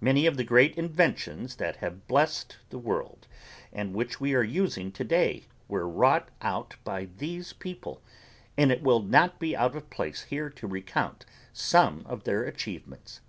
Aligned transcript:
Many 0.00 0.24
of 0.24 0.38
the 0.38 0.42
great 0.44 0.74
inventions 0.78 1.56
that 1.56 1.76
have 1.84 2.06
blessed 2.08 2.56
the 2.70 2.78
world 2.78 3.26
and 3.74 3.92
which 3.92 4.18
we 4.18 4.32
are 4.34 4.42
using 4.42 4.90
today 4.90 5.44
were 5.68 5.86
wrought 5.86 6.30
out 6.40 6.76
by 6.82 7.08
these 7.18 7.52
people 7.52 8.00
and 8.56 8.72
it 8.72 8.82
will 8.82 9.00
not 9.02 9.38
be 9.38 9.54
out 9.54 9.76
of 9.76 9.90
place 9.90 10.22
here 10.22 10.48
to 10.48 10.66
recount 10.66 11.26
some 11.52 12.06
of 12.06 12.24
their 12.24 12.42
achievements. 12.44 13.20